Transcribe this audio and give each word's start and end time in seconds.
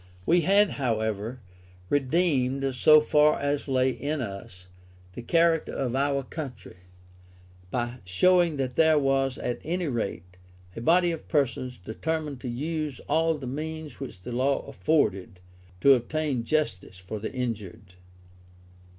We 0.25 0.41
had, 0.41 0.71
however, 0.81 1.41
redeemed, 1.87 2.73
so 2.73 3.01
far 3.01 3.37
as 3.39 3.67
lay 3.67 3.91
in 3.91 4.19
us, 4.19 4.65
the 5.13 5.21
character 5.21 5.73
of 5.75 5.95
our 5.95 6.23
country, 6.23 6.77
by 7.69 7.99
showing 8.03 8.55
that 8.55 8.75
there 8.77 8.97
was 8.97 9.37
at 9.37 9.59
any 9.63 9.85
rate 9.87 10.37
a 10.75 10.81
body 10.81 11.11
of 11.11 11.27
persons 11.27 11.77
determined 11.77 12.41
to 12.41 12.49
use 12.49 12.99
all 13.01 13.35
the 13.37 13.45
means 13.45 13.99
which 13.99 14.23
the 14.23 14.31
law 14.31 14.65
afforded 14.67 15.39
to 15.81 15.93
obtain 15.93 16.45
justice 16.45 16.97
for 16.97 17.19
the 17.19 17.31
injured. 17.31 17.93